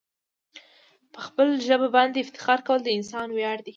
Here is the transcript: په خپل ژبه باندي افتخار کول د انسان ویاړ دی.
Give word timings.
په 1.13 1.19
خپل 1.27 1.47
ژبه 1.67 1.87
باندي 1.95 2.19
افتخار 2.21 2.59
کول 2.67 2.79
د 2.83 2.89
انسان 2.97 3.27
ویاړ 3.31 3.57
دی. 3.65 3.69